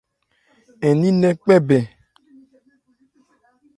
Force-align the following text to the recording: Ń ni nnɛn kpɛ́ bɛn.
Ń 0.91 0.93
ni 0.99 1.09
nnɛn 1.13 1.35
kpɛ́ 1.41 1.57
bɛn. 1.67 1.83